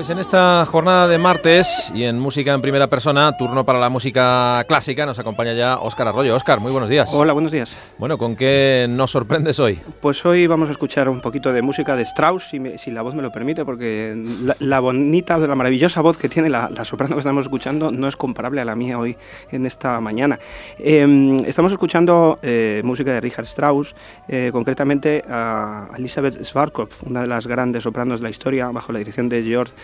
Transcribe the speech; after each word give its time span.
Pues 0.00 0.08
en 0.08 0.18
esta 0.18 0.64
jornada 0.64 1.06
de 1.08 1.18
martes 1.18 1.92
y 1.94 2.04
en 2.04 2.18
música 2.18 2.54
en 2.54 2.62
primera 2.62 2.86
persona, 2.86 3.36
turno 3.36 3.66
para 3.66 3.78
la 3.78 3.90
música 3.90 4.64
clásica, 4.66 5.04
nos 5.04 5.18
acompaña 5.18 5.52
ya 5.52 5.76
Óscar 5.78 6.08
Arroyo. 6.08 6.34
Óscar, 6.34 6.58
muy 6.58 6.72
buenos 6.72 6.88
días. 6.88 7.12
Hola, 7.12 7.34
buenos 7.34 7.52
días. 7.52 7.78
Bueno, 7.98 8.16
¿con 8.16 8.34
qué 8.34 8.86
nos 8.88 9.10
sorprendes 9.10 9.60
hoy? 9.60 9.78
Pues 10.00 10.24
hoy 10.24 10.46
vamos 10.46 10.70
a 10.70 10.72
escuchar 10.72 11.10
un 11.10 11.20
poquito 11.20 11.52
de 11.52 11.60
música 11.60 11.96
de 11.96 12.04
Strauss, 12.04 12.48
si, 12.48 12.78
si 12.78 12.90
la 12.90 13.02
voz 13.02 13.14
me 13.14 13.20
lo 13.20 13.30
permite, 13.30 13.66
porque 13.66 14.16
la, 14.60 14.80
bonita, 14.80 15.36
la 15.36 15.54
maravillosa 15.54 16.00
voz 16.00 16.16
que 16.16 16.30
tiene 16.30 16.48
la, 16.48 16.70
soprano 16.86 17.16
que 17.16 17.20
estamos 17.20 17.44
escuchando 17.44 17.92
no 17.92 18.08
es 18.08 18.16
comparable 18.16 18.62
a 18.62 18.64
la 18.64 18.76
mía 18.76 18.98
hoy 18.98 19.18
en 19.50 19.66
esta 19.66 20.00
mañana. 20.00 20.38
Em, 20.78 21.36
estamos 21.44 21.72
escuchando 21.72 22.38
eh, 22.40 22.80
música 22.84 23.12
de 23.12 23.20
Richard 23.20 23.44
Strauss, 23.44 23.94
eh, 24.28 24.48
concretamente 24.50 25.22
a 25.28 25.90
Elizabeth 25.98 26.42
Svarkov, 26.42 26.88
una 27.04 27.20
de 27.20 27.26
las 27.26 27.46
grandes 27.46 27.82
sopranos 27.82 28.20
de 28.20 28.24
la 28.24 28.30
historia, 28.30 28.70
bajo 28.70 28.92
la 28.92 29.00
dirección 29.00 29.28
de 29.28 29.42
George 29.42 29.74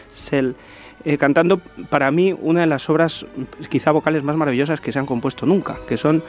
Eh, 1.05 1.19
cantando 1.19 1.59
para 1.89 2.11
mí 2.11 2.35
una 2.37 2.61
de 2.63 2.67
las 2.67 2.91
obras 2.91 3.27
quizá 3.69 3.93
vocales 3.93 4.25
más 4.25 4.37
maravillosas 4.37 4.81
que 4.81 4.91
se 4.91 4.99
han 4.99 5.07
compuesto 5.07 5.47
nunca, 5.47 5.77
que 5.87 5.97
son 5.97 6.23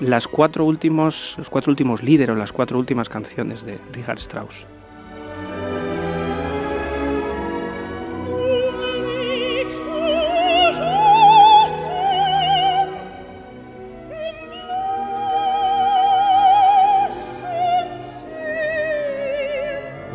las 0.00 0.26
cuatro 0.26 0.64
últimos, 0.64 1.34
los 1.36 1.50
cuatro 1.50 1.70
últimos 1.70 2.02
líderes, 2.02 2.36
las 2.36 2.52
cuatro 2.52 2.78
últimas 2.78 3.08
canciones 3.08 3.64
de 3.64 3.78
Richard 3.92 4.18
Strauss. 4.18 4.64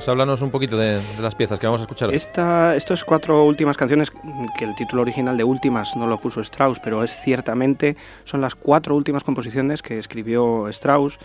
Háblanos 0.07 0.41
un 0.41 0.51
poquito 0.51 0.77
de, 0.77 1.01
las 1.19 1.35
piezas 1.35 1.59
que 1.59 1.65
vamos 1.65 1.81
a 1.81 1.83
escuchar. 1.83 2.13
Esta, 2.13 2.75
estas 2.75 3.03
cuatro 3.03 3.43
últimas 3.43 3.77
canciones, 3.77 4.11
que 4.57 4.65
el 4.65 4.75
título 4.75 5.01
original 5.01 5.37
de 5.37 5.43
Últimas 5.43 5.95
no 5.95 6.07
lo 6.07 6.19
puso 6.19 6.41
Strauss, 6.41 6.79
pero 6.79 7.03
es 7.03 7.19
ciertamente, 7.19 7.97
son 8.23 8.41
las 8.41 8.55
cuatro 8.55 8.95
últimas 8.95 9.23
composiciones 9.23 9.81
que 9.81 9.99
escribió 9.99 10.67
Strauss 10.69 11.19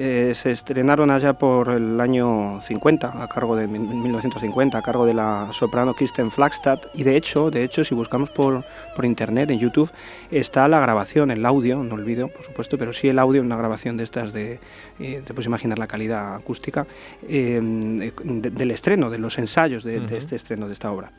eh, 0.00 0.32
se 0.32 0.52
estrenaron 0.52 1.10
allá 1.10 1.32
por 1.32 1.70
el 1.70 2.00
año 2.00 2.60
50, 2.60 3.20
a 3.20 3.28
cargo 3.28 3.56
de 3.56 3.66
1950, 3.66 4.78
a 4.78 4.82
cargo 4.82 5.04
de 5.04 5.12
la 5.12 5.48
soprano 5.50 5.92
Kristen 5.92 6.30
Flagstad. 6.30 6.78
Y 6.94 7.02
de 7.02 7.16
hecho, 7.16 7.50
de 7.50 7.64
hecho, 7.64 7.82
si 7.82 7.96
buscamos 7.96 8.30
por, 8.30 8.64
por 8.94 9.04
internet, 9.04 9.50
en 9.50 9.58
YouTube, 9.58 9.90
está 10.30 10.68
la 10.68 10.78
grabación, 10.78 11.32
el 11.32 11.44
audio, 11.44 11.82
no 11.82 11.96
el 11.96 12.04
vídeo, 12.04 12.28
por 12.28 12.44
supuesto, 12.44 12.78
pero 12.78 12.92
sí 12.92 13.08
el 13.08 13.18
audio, 13.18 13.42
una 13.42 13.56
grabación 13.56 13.96
de 13.96 14.04
estas 14.04 14.32
de, 14.32 14.60
eh, 15.00 15.22
te 15.24 15.34
puedes 15.34 15.46
imaginar 15.46 15.80
la 15.80 15.88
calidad 15.88 16.36
acústica, 16.36 16.86
eh, 17.28 17.60
del 17.60 18.70
estreno, 18.70 19.10
de 19.10 19.18
los 19.18 19.36
ensayos 19.36 19.82
de 19.82 20.00
este 20.16 20.36
estreno 20.36 20.68
de 20.68 20.74
esta 20.74 20.92
obra. 20.92 21.10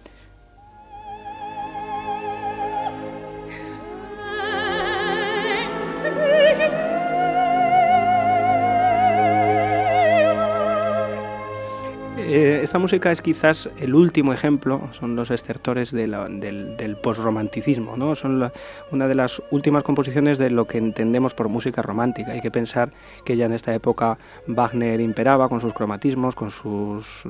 Eh, 12.32 12.62
esta 12.62 12.78
música 12.78 13.12
es 13.12 13.24
quizás 13.24 13.72
el 13.80 13.96
último 13.96 14.34
ejemplo, 14.34 14.88
son 14.92 15.16
los 15.16 15.32
estertores 15.32 15.90
del, 15.90 16.12
del 16.40 16.96
posromanticismo, 16.98 17.98
¿no? 17.98 18.14
son 18.14 18.52
una 18.92 19.08
de 19.08 19.16
las 19.16 19.42
últimas 19.50 19.82
composiciones 19.82 20.38
de 20.38 20.52
lo 20.52 20.68
que 20.68 20.78
entendemos 20.78 21.34
por 21.34 21.50
música 21.50 21.82
romántica. 21.82 22.34
Hay 22.34 22.42
que 22.42 22.52
pensar 22.52 22.92
que 23.26 23.36
ya 23.36 23.48
en 23.48 23.54
esta 23.54 23.74
época 23.74 24.20
Wagner 24.46 25.02
imperaba 25.02 25.50
con 25.50 25.60
sus 25.60 25.74
cromatismos, 25.74 26.36
con 26.36 26.52
sus 26.52 27.24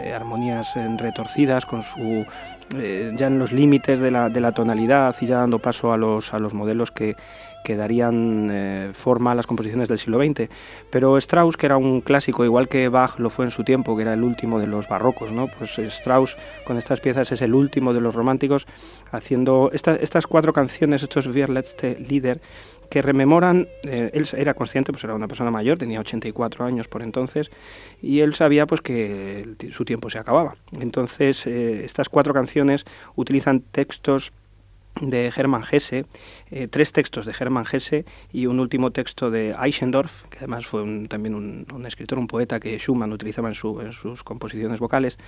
eh, 0.00 0.12
armonías 0.12 0.72
retorcidas, 0.96 1.66
con 1.66 1.82
su 1.82 2.24
eh, 2.76 3.12
ya 3.16 3.26
en 3.26 3.40
los 3.40 3.50
límites 3.50 3.98
de 3.98 4.12
la, 4.12 4.28
de 4.28 4.40
la 4.40 4.52
tonalidad 4.52 5.16
y 5.20 5.26
ya 5.26 5.38
dando 5.38 5.58
paso 5.58 5.92
a 5.92 5.96
los, 5.96 6.32
a 6.32 6.38
los 6.38 6.54
modelos 6.54 6.92
que 6.92 7.16
que 7.66 7.74
darían 7.74 8.48
eh, 8.48 8.90
forma 8.92 9.32
a 9.32 9.34
las 9.34 9.48
composiciones 9.48 9.88
del 9.88 9.98
siglo 9.98 10.22
XX. 10.22 10.48
Pero 10.88 11.18
Strauss, 11.18 11.56
que 11.56 11.66
era 11.66 11.76
un 11.76 12.00
clásico, 12.00 12.44
igual 12.44 12.68
que 12.68 12.88
Bach 12.88 13.18
lo 13.18 13.28
fue 13.28 13.44
en 13.44 13.50
su 13.50 13.64
tiempo, 13.64 13.96
que 13.96 14.02
era 14.02 14.14
el 14.14 14.22
último 14.22 14.60
de 14.60 14.68
los 14.68 14.86
barrocos, 14.86 15.32
¿no? 15.32 15.48
pues 15.48 15.76
Strauss 15.76 16.36
con 16.64 16.78
estas 16.78 17.00
piezas 17.00 17.32
es 17.32 17.42
el 17.42 17.54
último 17.54 17.92
de 17.92 18.00
los 18.00 18.14
románticos, 18.14 18.68
haciendo 19.10 19.72
estas 19.72 20.28
cuatro 20.28 20.52
canciones, 20.52 21.02
estos 21.02 21.26
Wir 21.26 21.50
letzte 21.50 21.98
Lieder, 21.98 22.40
que 22.88 23.02
rememoran, 23.02 23.66
eh, 23.82 24.12
él 24.14 24.28
era 24.36 24.54
consciente, 24.54 24.92
pues 24.92 25.02
era 25.02 25.14
una 25.14 25.26
persona 25.26 25.50
mayor, 25.50 25.76
tenía 25.76 25.98
84 25.98 26.64
años 26.64 26.86
por 26.86 27.02
entonces, 27.02 27.50
y 28.00 28.20
él 28.20 28.36
sabía 28.36 28.68
pues 28.68 28.80
que 28.80 29.56
su 29.72 29.84
tiempo 29.84 30.08
se 30.08 30.20
acababa. 30.20 30.54
Entonces, 30.80 31.48
eh, 31.48 31.84
estas 31.84 32.08
cuatro 32.08 32.32
canciones 32.32 32.84
utilizan 33.16 33.60
textos 33.60 34.32
de 35.00 35.32
Hermann 35.34 35.62
Hesse, 35.70 36.06
eh, 36.50 36.68
tres 36.68 36.92
textos 36.92 37.26
de 37.26 37.34
Hermann 37.38 37.64
Hesse 37.70 38.04
y 38.32 38.46
un 38.46 38.60
último 38.60 38.90
texto 38.92 39.30
de 39.30 39.54
Eichendorff, 39.60 40.24
que 40.24 40.38
además 40.38 40.66
fue 40.66 41.06
también 41.08 41.34
un, 41.34 41.86
escritor, 41.86 42.18
un 42.18 42.26
poeta 42.26 42.60
que 42.60 42.78
Schumann 42.78 43.12
utilizaba 43.12 43.48
en, 43.48 43.54
sus 43.54 44.22
composiciones 44.22 44.80
vocales, 44.80 45.18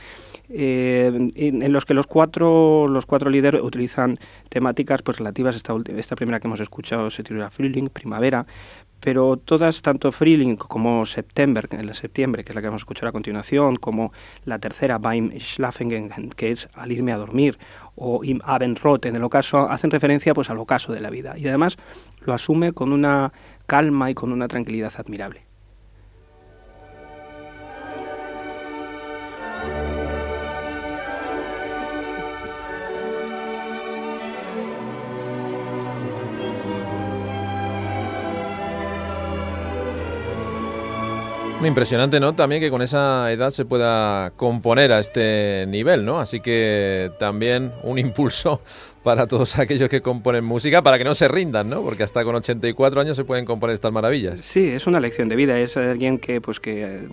eh, 0.49 1.29
en, 1.35 1.73
los 1.73 1.85
que 1.85 1.95
los 1.95 2.07
cuatro, 2.07 2.89
los 2.89 3.07
cuatro 3.07 3.31
líderes 3.31 3.63
utilizan 3.63 4.19
temáticas 4.49 5.03
pues, 5.03 5.19
relativas 5.19 5.57
esta, 5.57 5.75
esta 5.97 6.17
primera 6.17 6.41
que 6.41 6.47
hemos 6.47 6.61
escuchado, 6.61 7.11
se 7.11 7.23
titula 7.23 7.51
Frühling, 7.51 7.91
primavera, 7.91 8.47
pero 9.01 9.37
todas, 9.37 9.83
tanto 9.83 10.11
Frühling 10.11 10.57
como 10.57 11.07
September, 11.07 11.69
el 11.71 11.95
septiembre, 11.95 12.45
que 12.45 12.53
es 12.53 12.57
la 12.57 12.61
que 12.61 12.69
vamos 12.69 12.83
a 12.83 12.85
escuchar 12.85 13.09
a 13.09 13.13
continuación, 13.13 13.77
como 13.77 14.13
la 14.45 14.59
tercera, 14.59 14.99
Beim 14.99 15.39
Schlafen, 15.39 16.31
que 16.37 16.51
es 16.51 16.69
al 16.75 16.91
irme 16.91 17.13
a 17.13 17.17
dormir, 17.17 17.59
o 17.99 18.23
Im 18.25 18.41
Abendrot, 18.45 19.07
en 19.07 19.17
el 19.17 19.25
ocaso, 19.25 19.69
hacen 19.69 19.91
referencia 19.91 20.35
pues 20.35 20.51
al 20.51 20.59
ocaso 20.59 20.93
de 20.93 21.01
la 21.01 21.11
vida. 21.11 21.37
Y 21.37 21.49
además 21.49 21.77
lo 22.21 22.33
asume 22.33 22.73
con 22.73 22.93
una 22.93 23.33
calma 23.67 24.11
y 24.11 24.15
con 24.15 24.33
una 24.33 24.49
tranquilidad 24.49 24.93
admirable. 24.97 25.48
Impresionante, 41.65 42.21
¿no? 42.21 42.37
También 42.37 42.61
que 42.61 42.71
con 42.71 42.83
esa 42.83 43.33
edad 43.33 43.51
se 43.51 43.65
pueda 43.65 44.31
componer 44.37 44.93
a 44.93 45.01
este 45.01 45.67
nivel, 45.69 46.05
¿no? 46.05 46.21
Así 46.21 46.39
que 46.39 47.11
también 47.19 47.73
un 47.83 47.99
impulso 47.99 48.63
para 49.03 49.27
todos 49.27 49.59
aquellos 49.59 49.89
que 49.89 50.01
componen 50.01 50.45
música, 50.45 50.83
para 50.83 50.99
que 50.99 51.05
no 51.05 51.17
se 51.17 51.27
rindan, 51.27 51.69
¿no? 51.69 51.83
Porque 51.83 52.05
hasta 52.05 52.23
con 52.23 52.37
84 52.37 53.01
años 53.01 53.17
se 53.17 53.25
pueden 53.25 53.45
componer 53.45 53.75
estas 53.75 53.91
maravillas. 53.91 54.41
Sí, 54.41 54.69
es 54.69 54.87
una 54.87 55.01
lección 55.01 55.29
de 55.29 55.35
vida, 55.35 55.59
es 55.59 55.77
alguien 55.77 56.19
que, 56.19 56.41
pues 56.41 56.61
que 56.61 57.09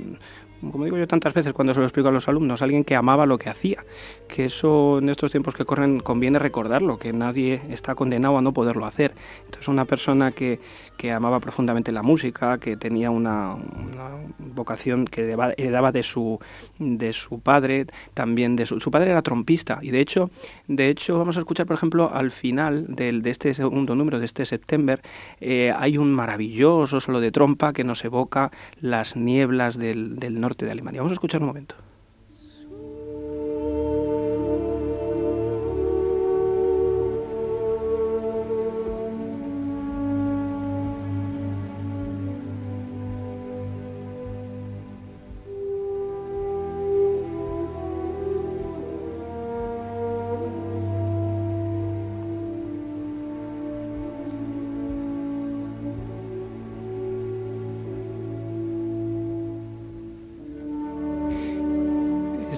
como 0.72 0.86
digo 0.86 0.98
yo 0.98 1.08
tantas 1.08 1.34
veces 1.34 1.54
cuando 1.54 1.74
se 1.74 1.80
lo 1.80 1.86
explico 1.86 2.10
a 2.10 2.12
los 2.12 2.28
alumnos, 2.28 2.62
alguien 2.62 2.84
que 2.84 2.96
amaba 2.96 3.26
lo 3.26 3.38
que 3.38 3.50
hacía, 3.50 3.84
que 4.28 4.46
eso 4.46 5.00
en 5.00 5.10
estos 5.10 5.32
tiempos 5.32 5.56
que 5.56 5.66
corren 5.66 6.00
conviene 6.00 6.40
recordarlo, 6.40 6.98
que 6.98 7.14
nadie 7.14 7.62
está 7.70 7.96
condenado 7.96 8.38
a 8.38 8.42
no 8.42 8.54
poderlo 8.54 8.86
hacer. 8.86 9.14
Entonces 9.46 9.68
una 9.68 9.86
persona 9.86 10.32
que, 10.32 10.60
que 10.98 11.12
amaba 11.12 11.40
profundamente 11.40 11.92
la 11.92 12.04
música, 12.04 12.58
que 12.60 12.78
tenía 12.78 13.12
una, 13.12 13.56
vocación 14.56 15.06
que 15.06 15.22
heredaba 15.58 15.92
de 15.92 16.04
su, 16.04 16.40
de 16.80 17.14
su 17.14 17.40
padre, 17.40 17.88
también 18.14 18.56
de 18.56 18.66
su, 18.66 18.80
su 18.80 18.92
padre 18.92 19.12
era 19.12 19.22
trompista 19.22 19.80
y 19.82 19.92
de 19.92 20.00
hecho, 20.00 20.30
de 20.68 20.90
hecho 20.90 21.18
vamos 21.18 21.38
a 21.38 21.40
escuchar 21.40 21.66
por 21.66 21.76
ejemplo 21.76 22.12
al 22.14 22.32
final 22.32 22.86
del, 22.96 23.22
de 23.22 23.30
este 23.30 23.54
segundo 23.54 23.96
número 23.96 24.20
de 24.20 24.26
este 24.26 24.46
septiembre 24.46 25.00
eh, 25.42 25.74
hay 25.78 25.98
un 25.98 26.14
maravilloso 26.14 27.00
solo 27.00 27.20
de 27.20 27.32
trompa 27.32 27.74
que 27.74 27.84
nos 27.84 28.04
evoca 28.06 28.52
las 28.80 29.16
nieblas 29.16 29.78
del, 29.78 30.18
del 30.18 30.40
norte 30.40 30.55
de 30.64 30.72
Alemania. 30.72 31.02
Vamos 31.02 31.12
a 31.12 31.16
escuchar 31.16 31.42
un 31.42 31.48
momento. 31.48 31.76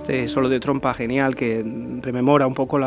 Este 0.07 0.29
solo 0.29 0.47
de 0.47 0.61
trompa 0.61 0.93
genial 0.93 1.35
que 1.35 1.65
rememora 2.01 2.47
un 2.47 2.53
poco, 2.53 2.79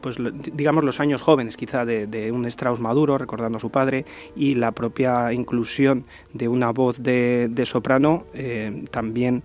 pues, 0.00 0.18
digamos, 0.52 0.84
los 0.84 1.00
años 1.00 1.20
jóvenes 1.20 1.56
quizá 1.56 1.84
de, 1.84 2.30
un 2.32 2.46
Strauss 2.46 2.78
maduro, 2.78 3.18
recordando 3.18 3.58
a 3.58 3.60
su 3.60 3.70
padre, 3.70 4.04
y 4.36 4.54
la 4.54 4.70
propia 4.70 5.32
inclusión 5.32 6.04
de 6.32 6.46
una 6.46 6.70
voz 6.70 7.02
de, 7.02 7.50
soprano 7.66 8.24
eh, 8.34 8.84
también 8.92 9.42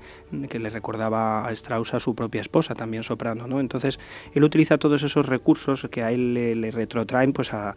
que 0.49 0.59
le 0.59 0.69
recordaba 0.69 1.47
a 1.47 1.51
Strauss 1.51 1.93
a 1.93 1.99
su 1.99 2.15
propia 2.15 2.41
esposa, 2.41 2.75
también 2.75 3.03
soprano. 3.03 3.47
¿no? 3.47 3.59
Entonces, 3.59 3.99
él 4.33 4.43
utiliza 4.43 4.77
todos 4.77 5.03
esos 5.03 5.25
recursos 5.25 5.87
que 5.91 6.03
a 6.03 6.11
él 6.11 6.33
le, 6.33 6.71
retrotraen 6.71 7.33
pues, 7.33 7.53
a, 7.53 7.75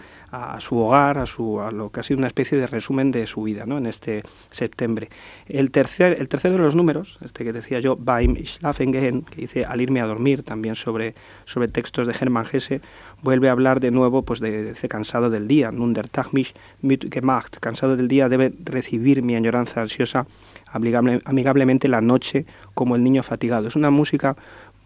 su 0.61 0.79
hogar, 0.79 1.19
a, 1.19 1.27
su, 1.27 1.61
a 1.61 1.71
lo 1.71 1.91
que 1.91 2.01
ha 2.01 2.03
sido 2.03 2.19
una 2.19 2.27
especie 2.27 2.59
de 2.59 2.67
resumen 2.67 3.11
de 3.11 3.27
su 3.27 3.43
vida 3.43 3.67
¿no? 3.67 3.79
en 3.79 3.87
este 3.87 4.23
septiembre. 4.51 5.09
El 5.47 5.71
tercer, 5.71 6.17
el 6.19 6.29
tercer 6.29 6.53
de 6.53 6.59
los 6.59 6.75
números, 6.75 7.19
este 7.23 7.45
que 7.45 7.53
decía 7.53 7.81
yo, 7.81 7.97
Beim 7.97 8.37
Schlafen 8.45 8.93
gehen, 8.93 9.23
que 9.23 9.43
dice 9.43 9.65
al 9.65 9.81
irme 9.81 10.01
a 10.01 10.07
dormir, 10.07 10.43
también 10.43 10.75
sobre, 10.75 11.15
sobre 11.45 11.69
textos 11.69 12.07
de 12.07 12.15
Hermann 12.19 12.47
Hesse, 12.51 12.81
vuelve 13.23 13.49
a 13.49 13.53
hablar 13.53 13.81
de 13.81 13.91
nuevo 13.91 14.23
pues, 14.23 14.41
de, 14.41 14.75
cansado 14.89 15.31
del 15.31 15.49
día, 15.49 15.71
nun 15.71 15.93
der 15.93 16.09
mich 16.33 16.55
gemacht, 16.83 17.59
cansado 17.61 17.97
del 17.97 18.09
día 18.09 18.29
debe 18.29 18.53
recibir 18.65 19.23
mi 19.23 19.35
añoranza 19.35 19.83
ansiosa 19.83 20.27
amigablemente 20.73 21.89
la 21.89 22.01
noche 22.01 22.47
como 22.75 22.97
el 22.97 23.03
niño 23.03 23.23
fatigado. 23.23 23.69
Es 23.69 23.77
una 23.77 23.91
música 23.91 24.37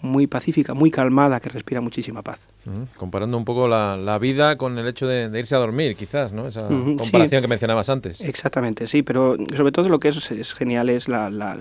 muy 0.01 0.27
pacífica, 0.27 0.75
muy 0.75 0.91
calmada, 0.91 1.41
que 1.41 1.49
respira 1.49 1.81
muchísima 1.81 2.23
paz. 2.23 2.52
Comparando 2.97 3.37
un 3.37 3.45
poco 3.45 3.67
la, 3.67 4.19
vida 4.21 4.57
con 4.57 4.79
el 4.79 4.87
hecho 4.87 5.07
de, 5.07 5.37
irse 5.39 5.55
a 5.55 5.59
dormir, 5.59 5.97
quizás, 5.97 6.33
¿no? 6.33 6.47
Esa 6.47 6.69
comparación 6.69 7.43
que 7.43 7.49
mencionabas 7.49 7.89
antes. 7.89 8.21
Exactamente, 8.21 8.87
sí, 8.87 9.03
pero 9.03 9.37
sobre 9.57 9.73
todo 9.73 9.89
lo 9.89 9.99
que 9.99 10.09
es, 10.09 10.55
genial 10.55 10.89
es 10.89 11.09
la, 11.09 11.57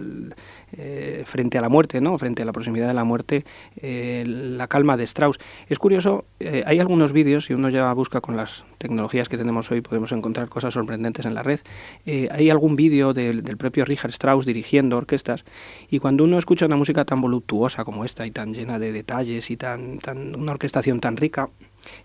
eh, 0.73 1.23
frente 1.25 1.57
a 1.57 1.61
la 1.61 1.69
muerte, 1.69 2.01
¿no? 2.01 2.17
frente 2.17 2.43
a 2.43 2.45
la 2.45 2.51
proximidad 2.51 2.87
de 2.87 2.93
la 2.93 3.03
muerte, 3.03 3.45
eh, 3.77 4.23
la 4.27 4.67
calma 4.67 4.95
de 4.95 5.03
Strauss. 5.03 5.39
Es 5.67 5.79
curioso, 5.79 6.25
eh, 6.39 6.63
hay 6.65 6.79
algunos 6.79 7.13
vídeos, 7.13 7.45
si 7.45 7.53
uno 7.53 7.69
ya 7.69 7.91
busca 7.93 8.21
con 8.21 8.37
las 8.37 8.63
tecnologías 8.77 9.27
que 9.27 9.37
tenemos 9.37 9.71
hoy, 9.71 9.81
podemos 9.81 10.11
encontrar 10.11 10.49
cosas 10.49 10.73
sorprendentes 10.73 11.25
en 11.25 11.33
la 11.33 11.43
red. 11.43 11.59
hay 12.05 12.49
algún 12.49 12.75
vídeo 12.75 13.13
del, 13.13 13.41
propio 13.57 13.85
Richard 13.85 14.11
Strauss 14.11 14.45
dirigiendo 14.45 14.97
orquestas, 14.97 15.45
y 15.89 15.99
cuando 15.99 16.23
uno 16.23 16.37
escucha 16.37 16.65
una 16.65 16.77
música 16.77 17.05
tan 17.05 17.21
voluptuosa 17.21 17.83
como 17.85 18.05
esta 18.05 18.25
y 18.25 18.31
tan 18.31 18.53
llena 18.53 18.79
de 18.79 18.91
detalles 18.91 19.51
y 19.51 19.57
tan, 19.57 19.99
tan 19.99 20.35
una 20.35 20.53
orquestación 20.53 20.90
tan 20.99 21.17
rica, 21.17 21.49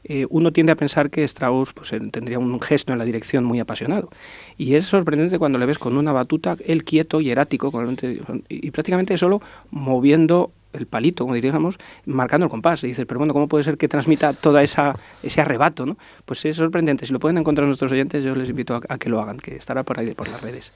eh, 0.04 0.26
uno 0.30 0.52
tiende 0.52 0.72
a 0.72 0.76
pensar 0.76 1.10
que 1.10 1.24
Strauss 1.24 1.72
pues, 1.72 1.90
tendría 2.10 2.38
un 2.38 2.60
gesto 2.60 2.92
en 2.92 2.98
la 2.98 3.04
dirección 3.04 3.44
muy 3.44 3.60
apasionado. 3.60 4.10
Y 4.56 4.74
es 4.74 4.84
sorprendente 4.86 5.38
cuando 5.38 5.58
le 5.58 5.66
ves 5.66 5.78
con 5.78 5.96
una 5.96 6.12
batuta, 6.12 6.56
él 6.64 6.84
quieto 6.84 7.20
y 7.20 7.30
erático, 7.30 7.72
y 8.48 8.70
prácticamente 8.70 9.18
solo 9.18 9.42
moviendo 9.70 10.52
el 10.72 10.86
palito, 10.86 11.24
como 11.24 11.34
diríamos, 11.34 11.78
marcando 12.04 12.46
el 12.46 12.50
compás. 12.50 12.84
Y 12.84 12.88
dices, 12.88 13.06
pero 13.06 13.18
bueno, 13.18 13.32
¿cómo 13.32 13.48
puede 13.48 13.64
ser 13.64 13.78
que 13.78 13.88
transmita 13.88 14.32
todo 14.32 14.58
esa, 14.58 14.94
ese 15.22 15.40
arrebato? 15.40 15.96
Pues 16.24 16.44
es 16.44 16.56
sorprendente. 16.56 17.06
Si 17.06 17.12
lo 17.12 17.20
pueden 17.20 17.38
encontrar 17.38 17.66
nuestros 17.66 17.92
oyentes, 17.92 18.22
yo 18.24 18.34
les 18.34 18.48
invito 18.48 18.80
a 18.88 18.98
que 18.98 19.08
lo 19.08 19.20
hagan, 19.20 19.38
que 19.38 19.56
estará 19.56 19.82
por 19.82 19.98
ahí, 19.98 20.14
por 20.14 20.28
las 20.28 20.40
redes. 20.40 20.72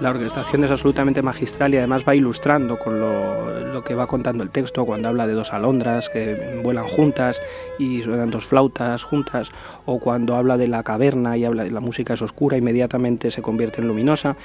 La 0.00 0.10
orquestación 0.10 0.62
es 0.64 0.70
absolutamente 0.70 1.22
magistral 1.22 1.74
y 1.74 1.76
además 1.76 2.04
va 2.06 2.14
ilustrando 2.14 2.78
con 2.78 3.00
lo, 3.00 3.82
que 3.84 3.94
va 3.94 4.06
contando 4.06 4.42
el 4.42 4.50
texto 4.50 4.84
cuando 4.84 5.08
habla 5.08 5.26
de 5.26 5.32
dos 5.32 5.52
alondras 5.52 6.08
que 6.08 6.60
vuelan 6.62 6.86
juntas 6.86 7.40
y 7.78 8.02
suenan 8.02 8.30
dos 8.30 8.44
flautas 8.44 9.02
juntas 9.02 9.50
o 9.86 9.98
cuando 9.98 10.36
habla 10.36 10.56
de 10.56 10.68
la 10.68 10.82
caverna 10.82 11.36
y 11.36 11.44
habla 11.44 11.64
de 11.64 11.70
la 11.70 11.80
música 11.80 12.14
es 12.14 12.22
oscura 12.22 12.56
inmediatamente 12.56 13.30
se 13.30 13.42
convierte 13.42 13.80
en 13.80 13.88
luminosa. 13.88 14.36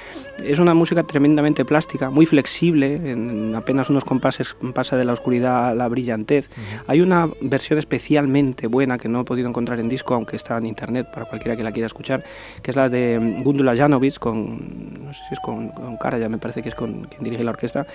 Es 0.42 0.58
una 0.58 0.74
música 0.74 1.02
tremendamente 1.02 1.64
plástica 1.64 2.10
muy 2.10 2.26
flexible 2.26 3.10
en 3.10 3.54
apenas 3.54 3.90
unos 3.90 4.04
compases 4.04 4.56
pasa 4.74 4.96
de 4.96 5.04
la 5.04 5.12
oscuridad 5.12 5.68
a 5.68 5.74
la 5.74 5.88
brillantez. 5.88 6.48
Hay 6.86 7.00
una 7.00 7.28
versión 7.40 7.78
especialmente 7.78 8.66
buena 8.66 8.98
que 8.98 9.08
no 9.08 9.20
he 9.20 9.24
podido 9.24 9.48
encontrar 9.48 9.80
en 9.80 9.88
disco 9.88 10.14
aunque 10.14 10.36
está 10.36 10.58
en 10.58 10.66
internet 10.66 11.08
para 11.12 11.26
cualquiera 11.26 11.56
que 11.56 11.62
la 11.62 11.72
quiera 11.72 11.86
escuchar 11.86 12.24
que 12.62 12.70
es 12.70 12.76
la 12.76 12.88
de 12.88 13.40
Gundula 13.44 13.76
Janovic 13.76 14.18
con 14.18 15.04
no 15.04 15.12
sé 15.12 15.20
si 15.28 15.34
es 15.34 15.40
con 15.44 15.68
con, 15.68 15.96
cara, 15.98 16.18
ya 16.18 16.28
me 16.28 16.38
parece 16.38 16.62
que 16.62 16.70
es 16.70 16.74
con 16.74 17.04
quien 17.04 17.22
dirige 17.22 17.44
la 17.44 17.50
orquesta, 17.50 17.86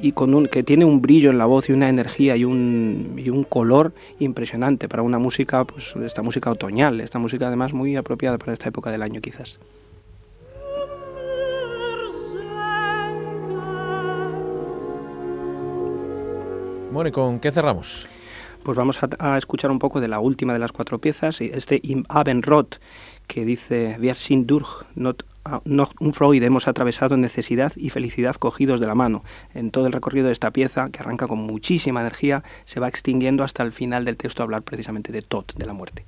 y 0.00 0.12
con 0.12 0.34
un, 0.34 0.46
que 0.46 0.62
tiene 0.62 0.84
un 0.84 1.00
brillo 1.00 1.30
en 1.30 1.38
la 1.38 1.46
voz 1.46 1.68
y 1.68 1.72
una 1.72 1.88
energía 1.88 2.36
y 2.36 2.44
un, 2.44 3.14
y 3.16 3.30
un 3.30 3.44
color 3.44 3.92
impresionante 4.18 4.86
para 4.86 5.02
una 5.02 5.18
música, 5.18 5.64
pues 5.64 5.96
esta 5.96 6.22
música 6.22 6.50
otoñal, 6.50 7.00
esta 7.00 7.18
música 7.18 7.46
además 7.46 7.72
muy 7.72 7.96
apropiada 7.96 8.36
para 8.38 8.52
esta 8.52 8.68
época 8.68 8.90
del 8.90 9.02
año 9.02 9.20
quizás. 9.20 9.58
Bueno, 16.92 17.08
¿y 17.08 17.12
con 17.12 17.38
qué 17.38 17.50
cerramos? 17.50 18.08
Pues 18.62 18.76
vamos 18.76 18.98
a, 19.18 19.38
escuchar 19.38 19.70
un 19.70 19.78
poco 19.78 20.00
de 20.00 20.08
la 20.08 20.20
última 20.20 20.52
de 20.52 20.58
las 20.58 20.72
cuatro 20.72 20.98
piezas, 20.98 21.40
este 21.40 21.80
Im 21.82 22.04
Abendrot, 22.08 22.78
que 23.26 23.44
dice 23.46 23.96
Wir 23.98 24.16
sind 24.16 24.46
durch, 24.46 24.84
not 24.96 25.22
un 25.64 26.14
Freud 26.14 26.42
hemos 26.42 26.68
atravesado 26.68 27.16
necesidad 27.16 27.72
y 27.76 27.90
felicidad 27.90 28.36
cogidos 28.36 28.80
de 28.80 28.86
la 28.86 28.94
mano. 28.94 29.24
En 29.54 29.70
todo 29.70 29.86
el 29.86 29.92
recorrido 29.92 30.26
de 30.26 30.32
esta 30.32 30.50
pieza, 30.50 30.90
que 30.90 31.00
arranca 31.00 31.28
con 31.28 31.38
muchísima 31.38 32.00
energía, 32.00 32.42
se 32.64 32.80
va 32.80 32.88
extinguiendo 32.88 33.44
hasta 33.44 33.62
el 33.62 33.72
final 33.72 34.04
del 34.04 34.16
texto 34.16 34.42
hablar 34.42 34.62
precisamente 34.62 35.12
de 35.12 35.22
Tot, 35.22 35.54
de 35.54 35.66
la 35.66 35.72
muerte. 35.72 36.04